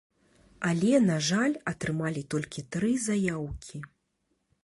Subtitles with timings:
[0.69, 3.77] Але, на жаль, атрымалі толькі тры заяўкі.